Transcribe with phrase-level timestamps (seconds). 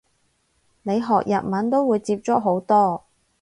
[0.81, 3.03] 你學日文都會接觸好多